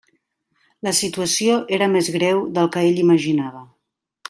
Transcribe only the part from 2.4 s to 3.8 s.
del que ell imaginava.